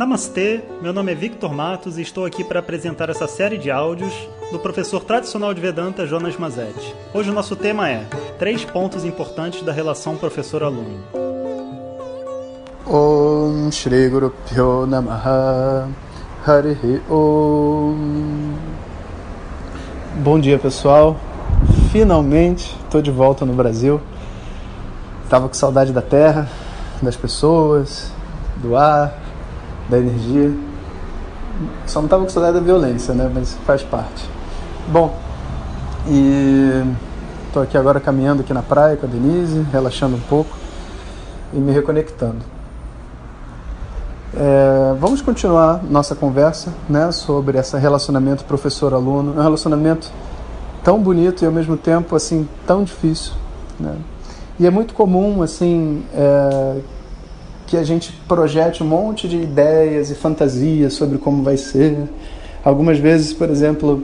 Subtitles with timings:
[0.00, 4.14] Namastê, meu nome é Victor Matos e estou aqui para apresentar essa série de áudios
[4.50, 6.96] do professor tradicional de Vedanta Jonas Mazetti.
[7.12, 8.06] Hoje o nosso tema é
[8.38, 11.00] Três pontos importantes da relação professor-aluno.
[12.86, 15.86] Om Shri Guru Pyo Namaha
[16.46, 18.54] Harihi Om
[20.24, 21.14] Bom dia pessoal,
[21.92, 24.00] finalmente estou de volta no Brasil.
[25.28, 26.48] Tava com saudade da terra,
[27.02, 28.10] das pessoas,
[28.62, 29.29] do ar,
[29.90, 30.52] da energia.
[31.86, 33.30] Só não tava com saudade da violência, né?
[33.32, 34.28] Mas faz parte.
[34.88, 35.14] Bom,
[36.06, 36.82] e
[37.46, 40.56] estou aqui agora caminhando aqui na praia com a Denise, relaxando um pouco
[41.52, 42.38] e me reconectando.
[44.32, 49.34] É, vamos continuar nossa conversa né, sobre esse relacionamento professor-aluno.
[49.36, 50.10] É um relacionamento
[50.84, 53.32] tão bonito e ao mesmo tempo assim tão difícil.
[53.78, 53.96] Né?
[54.58, 56.80] E é muito comum assim é,
[57.70, 61.96] que a gente projete um monte de ideias e fantasias sobre como vai ser.
[62.64, 64.02] Algumas vezes, por exemplo,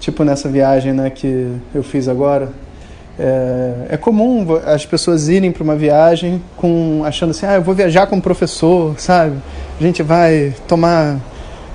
[0.00, 2.48] tipo nessa viagem né, que eu fiz agora,
[3.18, 7.74] é, é comum as pessoas irem para uma viagem com achando assim, ah, eu vou
[7.74, 9.36] viajar com um professor, sabe?
[9.78, 11.20] A gente vai tomar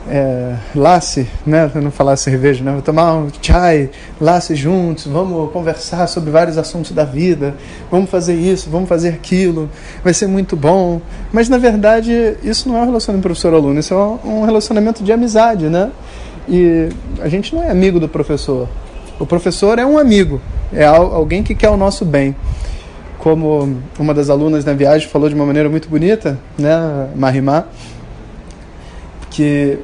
[0.09, 1.69] é, lasse, né?
[1.75, 2.71] Não falar cerveja, né?
[2.71, 7.55] Vou tomar um chai, lasse juntos, vamos conversar sobre vários assuntos da vida,
[7.91, 9.69] vamos fazer isso, vamos fazer aquilo,
[10.03, 11.01] vai ser muito bom.
[11.31, 15.67] Mas na verdade isso não é um relacionamento professor-aluno, isso é um relacionamento de amizade,
[15.67, 15.91] né?
[16.47, 18.69] E a gente não é amigo do professor.
[19.19, 20.39] O professor é um amigo,
[20.71, 22.35] é alguém que quer o nosso bem.
[23.17, 27.65] Como uma das alunas na viagem falou de uma maneira muito bonita, né, Marimá,
[29.29, 29.79] que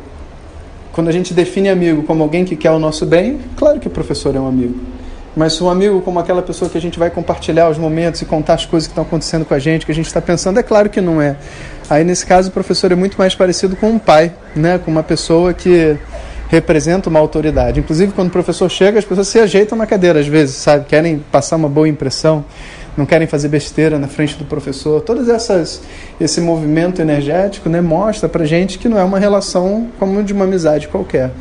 [0.94, 3.91] quando a gente define amigo como alguém que quer o nosso bem, claro que o
[3.91, 4.80] professor é um amigo.
[5.36, 8.53] Mas um amigo como aquela pessoa que a gente vai compartilhar os momentos e contar
[8.53, 10.91] as coisas que estão acontecendo com a gente, que a gente está pensando, é claro
[10.91, 11.36] que não é.
[11.89, 14.77] Aí nesse caso o professor é muito mais parecido com um pai, né?
[14.77, 15.97] com uma pessoa que
[16.49, 17.80] representa uma autoridade.
[17.80, 20.86] Inclusive quando o professor chega, as pessoas se ajeitam na cadeira às vezes, sabe?
[20.86, 22.45] Querem passar uma boa impressão
[22.95, 25.02] não querem fazer besteira na frente do professor.
[25.02, 25.81] Todas essas
[26.20, 30.45] esse movimento energético, né, mostra para gente que não é uma relação como de uma
[30.45, 31.31] amizade qualquer,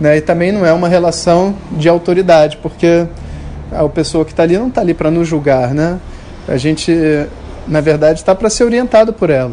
[0.00, 0.16] né?
[0.16, 3.06] E também não é uma relação de autoridade, porque
[3.70, 5.98] a pessoa que está ali não está ali para nos julgar, né?
[6.48, 6.92] A gente,
[7.68, 9.52] na verdade, está para ser orientado por ela.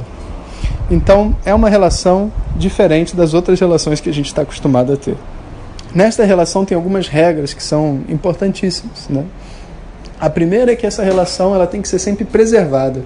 [0.90, 5.16] Então, é uma relação diferente das outras relações que a gente está acostumado a ter.
[5.94, 9.26] Nesta relação tem algumas regras que são importantíssimas, né?
[10.20, 13.04] A primeira é que essa relação ela tem que ser sempre preservada.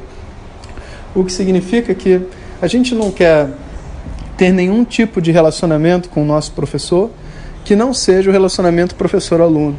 [1.14, 2.22] O que significa que
[2.62, 3.50] a gente não quer
[4.38, 7.12] ter nenhum tipo de relacionamento com o nosso professor
[7.64, 9.76] que não seja o relacionamento professor-aluno.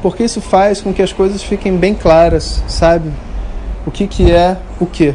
[0.00, 3.10] Porque isso faz com que as coisas fiquem bem claras, sabe?
[3.84, 5.14] O que, que é o que.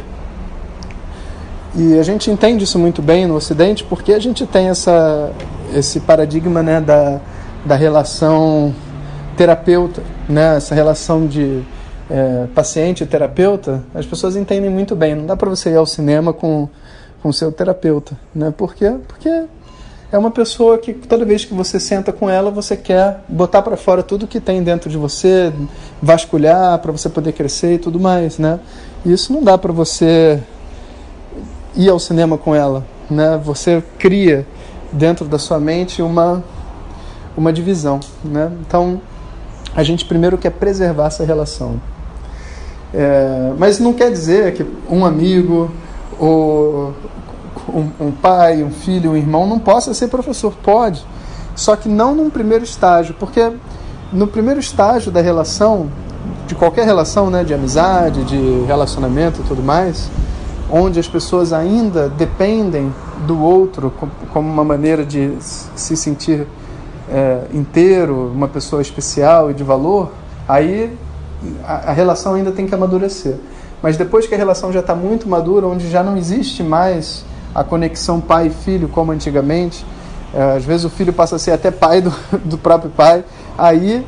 [1.75, 5.31] E a gente entende isso muito bem no Ocidente porque a gente tem essa,
[5.73, 7.19] esse paradigma né, da,
[7.65, 8.73] da relação
[9.35, 10.55] terapeuta, né?
[10.55, 11.61] essa relação de
[12.09, 15.15] é, paciente e terapeuta, as pessoas entendem muito bem.
[15.15, 16.69] Não dá para você ir ao cinema com
[17.25, 18.53] com seu terapeuta, né?
[18.55, 18.93] Por quê?
[19.07, 19.45] Porque
[20.11, 23.75] é uma pessoa que toda vez que você senta com ela, você quer botar para
[23.75, 25.51] fora tudo que tem dentro de você,
[25.99, 28.59] vasculhar para você poder crescer e tudo mais, né?
[29.03, 30.39] E isso não dá para você
[31.75, 33.39] ir ao cinema com ela, né?
[33.43, 34.45] Você cria
[34.91, 36.43] dentro da sua mente uma
[37.37, 38.51] uma divisão, né?
[38.61, 39.01] Então
[39.75, 41.79] a gente primeiro quer preservar essa relação.
[42.93, 45.69] É, mas não quer dizer que um amigo,
[46.17, 46.93] ou
[47.67, 50.53] um, um, pai, um filho, um irmão não possa ser professor.
[50.63, 51.05] Pode,
[51.55, 53.51] só que não num primeiro estágio, porque
[54.13, 55.89] no primeiro estágio da relação,
[56.47, 60.09] de qualquer relação, né, de amizade, de relacionamento e tudo mais,
[60.77, 62.93] onde as pessoas ainda dependem
[63.25, 63.93] do outro
[64.33, 66.45] como uma maneira de se sentir
[67.09, 70.11] é, inteiro, uma pessoa especial e de valor,
[70.45, 70.91] aí
[71.65, 73.37] a, relação ainda tem que amadurecer.
[73.81, 77.63] Mas depois que a relação já está muito madura, onde já não existe mais a
[77.63, 79.85] conexão pai e filho como antigamente,
[80.33, 82.13] é, às vezes o filho passa a ser até pai do,
[82.43, 83.23] do próprio pai,
[83.57, 84.05] aí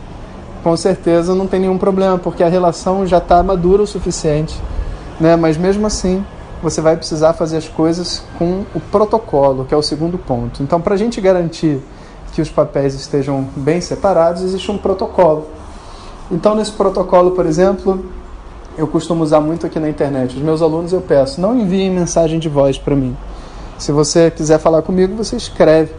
[0.64, 4.54] com certeza não tem nenhum problema, porque a relação já está madura o suficiente.
[5.18, 5.38] Né?
[5.38, 6.26] Mas mesmo assim,
[6.62, 10.64] você vai precisar fazer as coisas com o protocolo, que é o segundo ponto.
[10.64, 11.80] Então, para a gente garantir
[12.34, 15.48] que os papéis estejam bem separados, existe um protocolo.
[16.32, 18.06] Então, nesse protocolo, por exemplo,
[18.78, 20.36] eu costumo usar muito aqui na internet.
[20.36, 23.16] Os meus alunos eu peço, não enviem mensagem de voz para mim.
[23.78, 25.94] Se você quiser falar comigo, você escreve.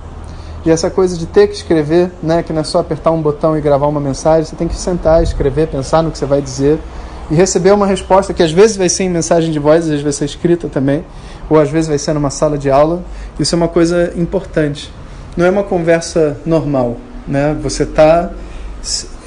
[0.64, 3.56] E essa coisa de ter que escrever, né, que não é só apertar um botão
[3.56, 6.78] e gravar uma mensagem, você tem que sentar, escrever, pensar no que você vai dizer
[7.30, 10.02] e receber uma resposta que às vezes vai ser em mensagem de voz, às vezes
[10.02, 11.04] vai ser escrita também,
[11.50, 13.02] ou às vezes vai ser numa sala de aula,
[13.38, 14.90] Isso é uma coisa importante.
[15.36, 16.96] Não é uma conversa normal,
[17.26, 17.56] né?
[17.62, 18.30] Você tá,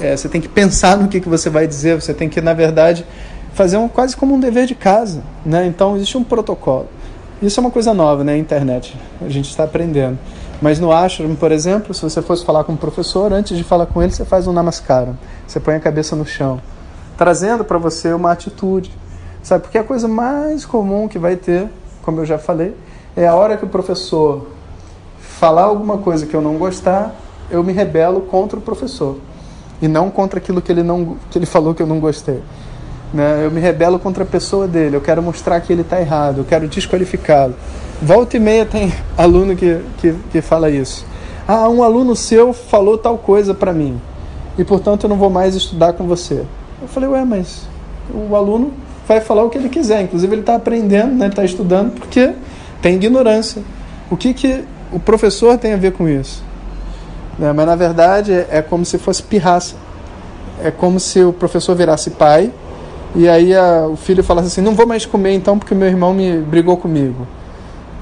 [0.00, 2.00] é, você tem que pensar no que, que você vai dizer.
[2.00, 3.06] Você tem que, na verdade,
[3.54, 5.64] fazer um, quase como um dever de casa, né?
[5.66, 6.88] Então existe um protocolo.
[7.40, 8.36] Isso é uma coisa nova, né?
[8.36, 8.94] Internet.
[9.20, 10.18] A gente está aprendendo.
[10.60, 13.86] Mas no ashram, por exemplo, se você fosse falar com um professor, antes de falar
[13.86, 15.18] com ele, você faz um namaskaram.
[15.46, 16.60] Você põe a cabeça no chão,
[17.16, 18.90] trazendo para você uma atitude.
[19.42, 19.62] Sabe?
[19.62, 21.68] Porque a coisa mais comum que vai ter,
[22.02, 22.74] como eu já falei,
[23.16, 24.46] é a hora que o professor
[25.20, 27.14] falar alguma coisa que eu não gostar,
[27.50, 29.18] eu me rebelo contra o professor
[29.80, 32.40] e não contra aquilo que ele não que ele falou que eu não gostei.
[33.12, 33.44] Né?
[33.44, 36.44] Eu me rebelo contra a pessoa dele, eu quero mostrar que ele está errado, eu
[36.44, 37.54] quero desqualificá-lo.
[38.00, 41.04] Volta e meia tem aluno que, que, que fala isso.
[41.46, 44.00] Ah, um aluno seu falou tal coisa para mim
[44.56, 46.44] e portanto eu não vou mais estudar com você.
[46.82, 47.66] Eu falei, ué, mas
[48.12, 48.72] o aluno
[49.06, 52.32] vai falar o que ele quiser, inclusive ele está aprendendo, né, está estudando porque
[52.80, 53.62] tem ignorância.
[54.10, 56.42] O que, que o professor tem a ver com isso?
[57.38, 59.76] Né, mas na verdade é, como se fosse pirraça.
[60.62, 62.52] É como se o professor virasse pai
[63.14, 66.12] e aí a, o filho falasse assim: não vou mais comer então porque meu irmão
[66.12, 67.26] me brigou comigo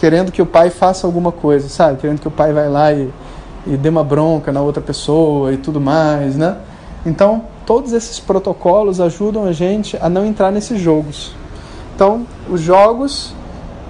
[0.00, 1.98] querendo que o pai faça alguma coisa, sabe?
[1.98, 3.10] Querendo que o pai vai lá e,
[3.66, 6.56] e dê uma bronca na outra pessoa e tudo mais, né?
[7.04, 11.32] Então, todos esses protocolos ajudam a gente a não entrar nesses jogos.
[11.94, 13.32] Então, os jogos,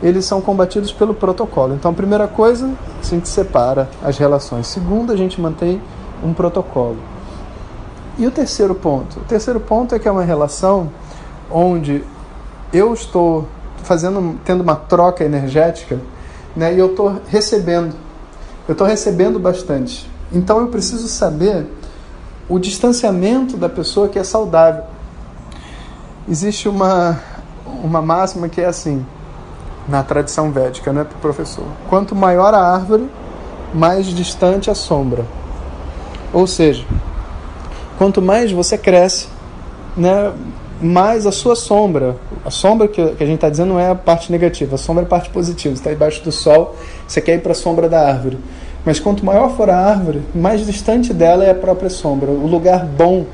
[0.02, 1.72] eles são combatidos pelo protocolo.
[1.72, 4.66] Então, a primeira coisa, a gente separa as relações.
[4.66, 5.80] Segunda, a gente mantém
[6.22, 6.98] um protocolo.
[8.18, 9.20] E o terceiro ponto?
[9.20, 10.90] O terceiro ponto é que é uma relação
[11.50, 12.04] onde
[12.74, 13.48] eu estou
[13.82, 15.98] fazendo, tendo uma troca energética,
[16.54, 16.74] né?
[16.74, 17.94] E eu estou recebendo,
[18.68, 20.06] eu estou recebendo bastante.
[20.30, 21.66] Então eu preciso saber
[22.50, 24.82] o distanciamento da pessoa que é saudável.
[26.28, 27.18] Existe uma
[27.82, 29.06] uma máxima que é assim
[29.88, 31.64] na tradição védica, né, professor?
[31.88, 33.08] Quanto maior a árvore,
[33.72, 35.24] mais distante a sombra.
[36.32, 36.84] Ou seja,
[37.96, 39.28] quanto mais você cresce,
[39.96, 40.32] né,
[40.80, 42.16] mais a sua sombra.
[42.44, 45.06] A sombra que, a gente está dizendo não é a parte negativa, a sombra é
[45.06, 45.74] a parte positiva.
[45.74, 46.76] Você está debaixo do sol,
[47.06, 48.38] você quer ir para a sombra da árvore.
[48.84, 52.30] Mas quanto maior for a árvore, mais distante dela é a própria sombra.
[52.30, 53.26] O lugar bom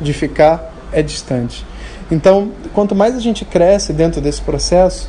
[0.00, 1.64] de ficar é distante.
[2.10, 5.08] Então, quanto mais a gente cresce dentro desse processo,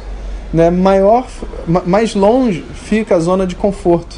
[0.54, 1.28] né, maior,
[1.86, 4.18] mais longe fica a zona de conforto,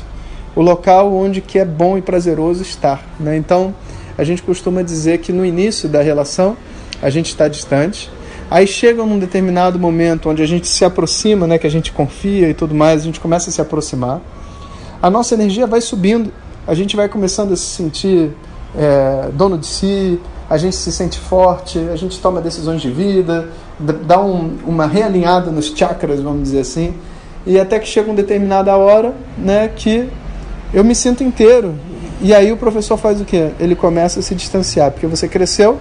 [0.55, 3.03] o local onde que é bom e prazeroso estar.
[3.19, 3.37] Né?
[3.37, 3.73] Então,
[4.17, 6.57] a gente costuma dizer que no início da relação
[7.01, 8.11] a gente está distante.
[8.49, 12.49] Aí chega num determinado momento onde a gente se aproxima, né, que a gente confia
[12.49, 14.21] e tudo mais, a gente começa a se aproximar.
[15.03, 16.31] A nossa energia vai subindo,
[16.65, 18.31] a gente vai começando a se sentir
[18.73, 20.17] é, dono de si,
[20.49, 25.51] a gente se sente forte, a gente toma decisões de vida, dá um, uma realinhada
[25.51, 26.93] nos chakras, vamos dizer assim,
[27.45, 30.07] e até que chega uma determinada hora, né, que
[30.73, 31.75] eu me sinto inteiro.
[32.21, 33.49] E aí o professor faz o quê?
[33.59, 35.79] Ele começa a se distanciar, porque você cresceu,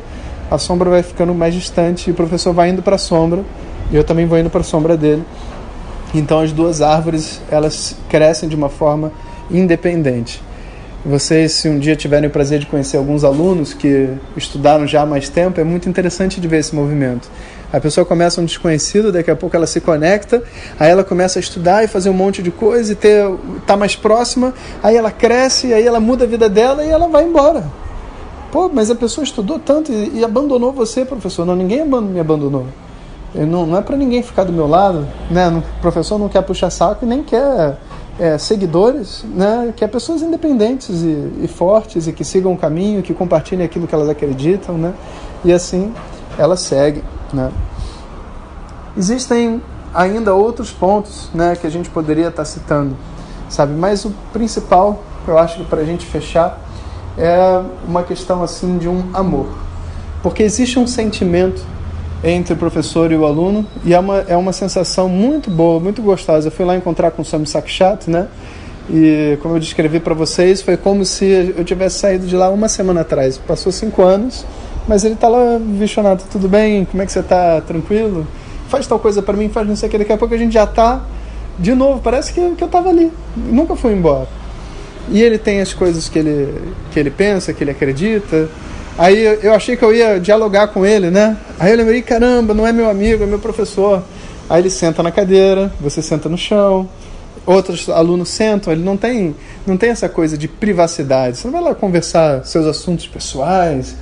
[0.50, 3.44] a sombra vai ficando mais distante e o professor vai indo para a sombra
[3.92, 5.22] e eu também vou indo para a sombra dele.
[6.14, 9.12] Então as duas árvores elas crescem de uma forma
[9.50, 10.42] independente.
[11.04, 15.06] Vocês, se um dia tiverem o prazer de conhecer alguns alunos que estudaram já há
[15.06, 17.28] mais tempo, é muito interessante de ver esse movimento.
[17.72, 20.44] A pessoa começa um desconhecido, daqui a pouco ela se conecta,
[20.78, 23.28] aí ela começa a estudar e fazer um monte de coisa e ter
[23.66, 27.24] tá mais próxima, aí ela cresce, aí ela muda a vida dela e ela vai
[27.24, 27.64] embora.
[28.52, 31.44] Pô, mas a pessoa estudou tanto e, e abandonou você, professor.
[31.44, 32.66] Não, ninguém me abandonou.
[33.34, 35.48] Não, não, é para ninguém ficar do meu lado, né?
[35.48, 37.78] O professor não quer puxar saco e nem quer
[38.18, 39.72] é, seguidores, né?
[39.74, 43.94] Quer pessoas independentes e, e, fortes e que sigam o caminho, que compartilhem aquilo que
[43.94, 44.92] elas acreditam, né?
[45.44, 45.94] E assim
[46.38, 47.50] ela segue, né?
[48.96, 49.62] Existem
[49.94, 51.56] ainda outros pontos, né?
[51.56, 52.96] Que a gente poderia estar citando,
[53.48, 53.72] sabe?
[53.72, 56.60] Mas o principal, eu acho que para a gente fechar
[57.16, 59.46] é uma questão assim de um amor.
[60.22, 61.64] Porque existe um sentimento
[62.24, 66.00] entre o professor e o aluno e é uma, é uma sensação muito boa, muito
[66.00, 66.48] gostosa.
[66.48, 68.28] Eu fui lá encontrar com o Swami Sakshat, né?
[68.90, 72.68] E como eu descrevi para vocês, foi como se eu tivesse saído de lá uma
[72.68, 73.38] semana atrás.
[73.38, 74.44] Passou cinco anos,
[74.88, 76.84] mas ele está lá, Vishwanath, tudo bem?
[76.84, 77.60] Como é que você está?
[77.60, 78.26] Tranquilo?
[78.68, 79.98] Faz tal coisa para mim, faz não sei o que.
[79.98, 81.02] Daqui a pouco a gente já está
[81.58, 82.00] de novo.
[82.00, 83.12] Parece que, que eu estava ali.
[83.36, 84.28] Nunca fui embora.
[85.10, 88.48] E ele tem as coisas que ele, que ele pensa, que ele acredita.
[88.98, 91.36] Aí eu achei que eu ia dialogar com ele, né?
[91.58, 94.02] Aí eu lembrei, caramba, não é meu amigo, é meu professor.
[94.48, 96.88] Aí ele senta na cadeira, você senta no chão,
[97.46, 99.34] outros alunos sentam, ele não tem,
[99.66, 101.38] não tem essa coisa de privacidade.
[101.38, 103.96] Você não vai lá conversar seus assuntos pessoais.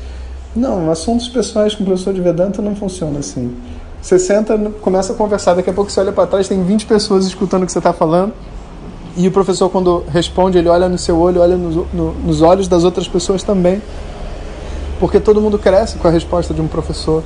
[0.54, 3.54] Não, assuntos pessoais com o professor de Vedanta não funciona assim.
[4.02, 7.26] Você senta, começa a conversar, daqui a pouco você olha para trás, tem 20 pessoas
[7.26, 8.32] escutando o que você está falando
[9.16, 12.66] E o professor, quando responde, ele olha no seu olho, olha no, no, nos olhos
[12.66, 13.80] das outras pessoas também.
[15.00, 17.24] Porque todo mundo cresce com a resposta de um professor.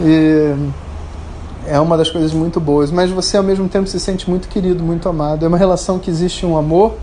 [0.00, 0.54] E
[1.66, 2.90] é uma das coisas muito boas.
[2.90, 5.44] Mas você, ao mesmo tempo, se sente muito querido, muito amado.
[5.44, 6.94] É uma relação que existe um amor,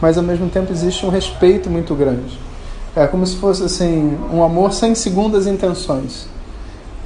[0.00, 2.38] mas ao mesmo tempo existe um respeito muito grande.
[2.96, 6.26] É como se fosse assim um amor sem segundas intenções.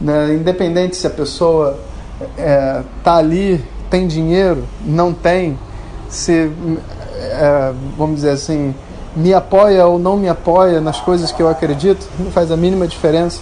[0.00, 0.34] Né?
[0.34, 1.78] Independente se a pessoa
[2.20, 5.58] está é, tá ali, tem dinheiro, não tem,
[6.08, 6.50] se,
[7.18, 8.74] é, vamos dizer assim,
[9.16, 12.86] me apoia ou não me apoia nas coisas que eu acredito, não faz a mínima
[12.86, 13.40] diferença,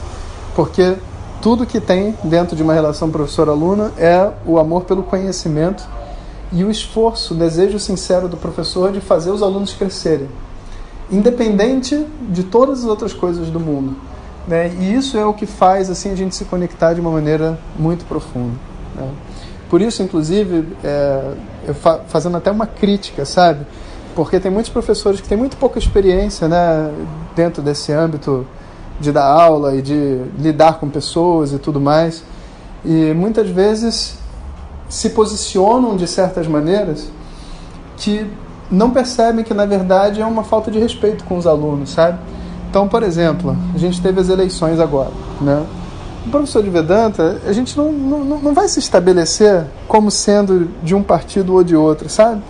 [0.55, 0.95] porque
[1.43, 5.85] tudo que tem dentro de uma relação professor-aluna é o amor pelo conhecimento
[6.53, 10.29] e o esforço, o desejo sincero do professor de fazer os alunos crescerem,
[11.11, 13.97] independente de todas as outras coisas do mundo.
[14.47, 14.73] Né?
[14.79, 18.05] E isso é o que faz assim a gente se conectar de uma maneira muito
[18.05, 18.55] profunda.
[18.95, 19.09] Né?
[19.69, 21.35] Por isso, inclusive, é,
[21.67, 23.67] eu fa fazendo até uma crítica, sabe?
[24.15, 26.91] Porque tem muitos professores que têm muito pouca experiência né,
[27.35, 28.47] dentro desse âmbito
[29.01, 32.23] de dar aula e de lidar com pessoas e tudo mais.
[32.85, 34.17] E muitas vezes
[34.89, 37.09] se posicionam de certas maneiras
[37.97, 38.27] que
[38.71, 42.19] não percebem que na verdade é uma falta de respeito com os alunos, sabe?
[42.71, 45.65] Então, por exemplo, a gente teve as eleições agora, né?
[46.27, 50.95] O professor de Vedanta, a gente não, não, não vai se estabelecer como sendo de
[50.95, 52.43] um partido ou de outro, sabe?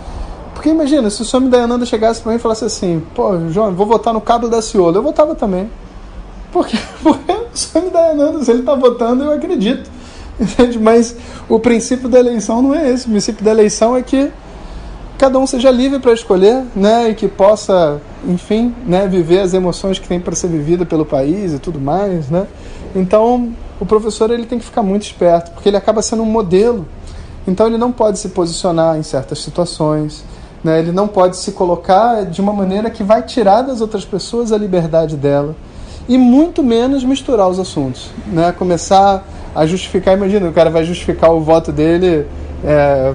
[0.65, 3.85] Porque imagina, se o Swami Dayananda chegasse para mim e falasse assim, pô, João, vou
[3.85, 5.69] votar no Cabo da Ciolo, eu votava também.
[6.51, 9.87] Porque, porque o Swami Dayananda, se ele está votando, eu acredito.
[10.41, 10.79] Entende?
[10.79, 11.15] Mas
[11.47, 13.05] o princípio da eleição não é esse.
[13.05, 14.31] O princípio da eleição é que
[15.19, 19.99] cada um seja livre para escolher, né, e que possa, enfim, né, viver as emoções
[19.99, 22.47] que tem para ser vivida pelo país e tudo mais, né?
[22.95, 26.87] Então, o professor ele tem que ficar muito esperto, porque ele acaba sendo um modelo.
[27.47, 30.25] Então, ele não pode se posicionar em certas situações,
[30.63, 30.79] né?
[30.79, 34.57] Ele não pode se colocar de uma maneira que vai tirar das outras pessoas a
[34.57, 35.55] liberdade dela
[36.07, 38.51] e muito menos misturar os assuntos, né?
[38.51, 39.23] Começar
[39.55, 42.27] a justificar, imagina, o cara vai justificar o voto dele
[42.63, 43.13] é,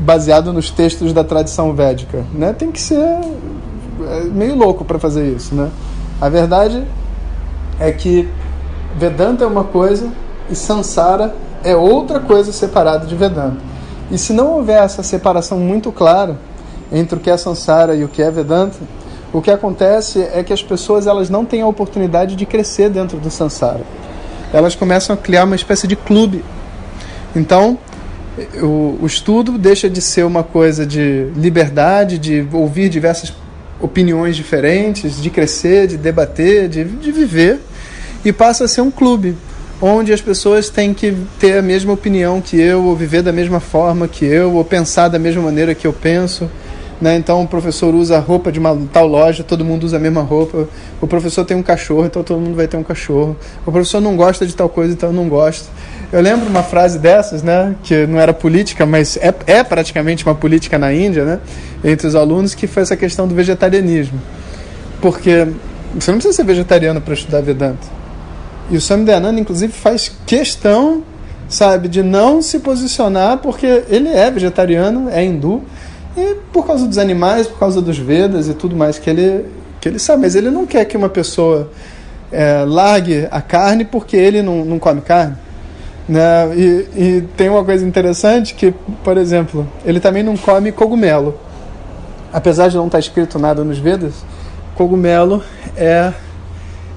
[0.00, 2.52] baseado nos textos da tradição védica, né?
[2.52, 5.70] Tem que ser é, meio louco para fazer isso, né?
[6.20, 6.84] A verdade
[7.78, 8.28] é que
[8.96, 10.08] Vedanta é uma coisa
[10.50, 13.58] e Sansara é outra coisa separada de Vedanta.
[14.10, 16.36] E se não houver essa separação muito clara
[16.92, 18.76] entre o que é Sansara e o que é Vedanta,
[19.32, 23.18] o que acontece é que as pessoas elas não têm a oportunidade de crescer dentro
[23.18, 23.82] do Sansara.
[24.52, 26.44] Elas começam a criar uma espécie de clube.
[27.34, 27.78] Então,
[28.60, 33.32] o, o estudo deixa de ser uma coisa de liberdade, de ouvir diversas
[33.80, 37.60] opiniões diferentes, de crescer, de debater, de, de viver,
[38.24, 39.36] e passa a ser um clube
[39.80, 43.60] onde as pessoas têm que ter a mesma opinião que eu, ou viver da mesma
[43.60, 46.50] forma que eu, ou pensar da mesma maneira que eu penso.
[47.00, 47.16] Né?
[47.16, 50.20] Então o professor usa a roupa de uma tal loja, todo mundo usa a mesma
[50.20, 50.68] roupa.
[51.00, 53.36] O professor tem um cachorro, então todo mundo vai ter um cachorro.
[53.64, 55.68] O professor não gosta de tal coisa, então não gosta.
[56.12, 60.34] Eu lembro uma frase dessas, né, que não era política, mas é, é praticamente uma
[60.34, 61.40] política na Índia, né,
[61.84, 64.20] entre os alunos, que foi essa questão do vegetarianismo.
[65.00, 65.46] Porque
[65.94, 67.86] você não precisa ser vegetariano para estudar Vedanta.
[68.70, 71.02] E o Swami Dayananda, inclusive, faz questão,
[71.48, 75.62] sabe, de não se posicionar, porque ele é vegetariano, é hindu,
[76.16, 79.46] e por causa dos animais, por causa dos Vedas e tudo mais que ele,
[79.80, 80.22] que ele sabe.
[80.22, 81.70] Mas ele não quer que uma pessoa
[82.32, 85.36] é, largue a carne porque ele não, não come carne.
[86.08, 86.20] Né?
[86.56, 88.74] E, e tem uma coisa interessante que,
[89.04, 91.38] por exemplo, ele também não come cogumelo.
[92.32, 94.14] Apesar de não estar escrito nada nos Vedas,
[94.74, 95.42] cogumelo
[95.76, 96.12] é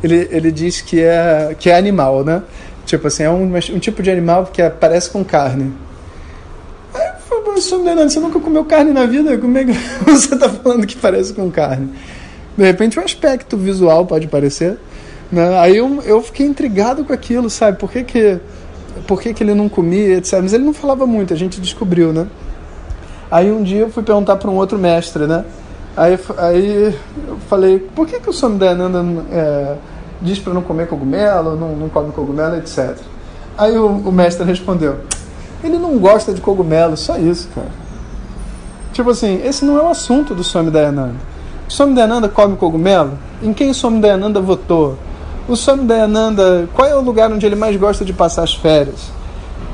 [0.03, 2.43] ele, ele diz que é que é animal, né?
[2.86, 5.74] Tipo assim, é um, um tipo de animal que parece com carne.
[7.53, 9.38] Aí eu falei, você nunca comeu carne na vida?
[9.38, 9.74] Como é que
[10.05, 11.89] você está falando que parece com carne?
[12.57, 14.77] De repente o aspecto visual pode parecer.
[15.31, 15.60] Né?
[15.60, 17.77] Aí eu, eu fiquei intrigado com aquilo, sabe?
[17.77, 18.39] Por que, que
[19.07, 20.39] por que, que ele não comia, etc.
[20.41, 22.27] Mas ele não falava muito, a gente descobriu, né?
[23.29, 25.43] Aí um dia eu fui perguntar para um outro mestre, né?
[25.95, 26.95] Aí, aí
[27.27, 28.60] eu falei, por que, que o Swami
[29.31, 29.75] é,
[30.22, 32.95] diz para não comer cogumelo, não, não come cogumelo, etc.
[33.57, 34.98] Aí o, o, mestre respondeu,
[35.63, 37.72] ele não gosta de cogumelo, só isso, cara.
[38.91, 41.15] Tipo assim, esse não é o assunto do Swami Dayananda.
[41.67, 43.17] O Swami Dayananda come cogumelo?
[43.41, 44.98] Em quem o Swami Dayananda votou?
[45.48, 49.12] O Swami Dayananda, qual é o lugar onde ele mais gosta de passar as férias?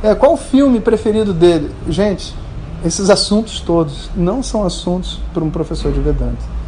[0.02, 1.70] É, qual o filme preferido dele?
[1.90, 2.34] Gente,
[2.86, 6.60] esses assuntos todos não são assuntos para um professor de Vedanta.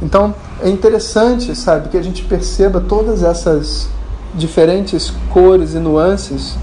[0.00, 3.88] Então, é interessante, sabe, que a gente perceba todas essas
[4.34, 6.56] diferentes cores e nuances,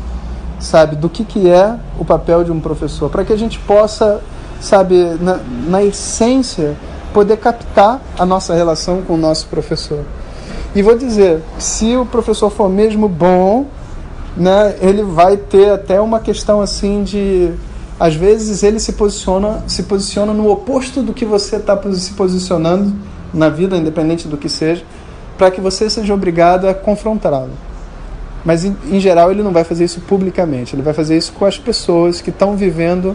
[0.59, 4.21] sabe, do que, que é o papel de um professor, para que a gente possa
[4.59, 6.75] sabe, na, na essência,
[7.13, 10.03] poder captar a nossa relação com o nosso professor.
[10.75, 13.65] E vou dizer, se o professor for mesmo bom,
[14.35, 17.51] né, ele vai ter até uma questão assim de
[17.99, 22.93] às vezes ele se posiciona se posiciona no oposto do que você está se posicionando
[23.33, 24.83] na vida, independente do que seja,
[25.35, 27.49] para que você seja obrigado a confrontá-lo.
[28.47, 31.43] Mas em, em, geral ele não vai fazer isso publicamente, ele vai fazer isso com
[31.43, 33.13] as pessoas que estão vivendo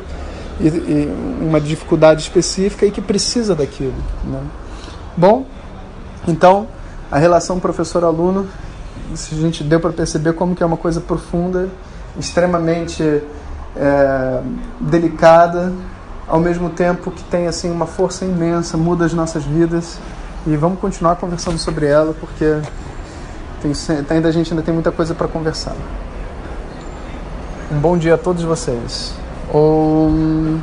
[0.60, 3.94] e, e uma dificuldade específica e que precisa daquilo.
[4.24, 4.42] Né?
[5.16, 5.46] Bom,
[6.28, 6.66] então
[7.10, 8.46] a relação professor-aluno,
[9.10, 11.70] a gente deu para perceber como que é uma coisa profunda,
[12.18, 13.02] extremamente
[13.74, 14.40] é,
[14.80, 15.72] delicada,
[16.28, 19.98] ao mesmo tempo que tem assim uma força imensa, muda as nossas vidas
[20.46, 22.60] e vamos continuar conversando sobre ela porque
[23.62, 23.72] tem,
[24.10, 25.76] ainda a gente ainda tem muita coisa para conversar.
[27.70, 29.14] Um bom dia a todos vocês.
[29.54, 30.60] Om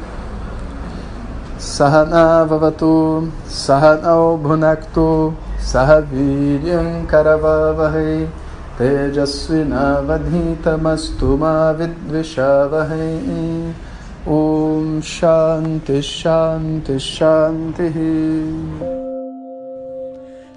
[1.57, 8.27] Sahana Vavatu Sahanao Bhunaktu Sahaviryam Karavavahe
[8.77, 13.73] Tejasvinavadhitamastu Mavidvishavahe
[14.27, 18.98] Om Shanti Shanti Shanti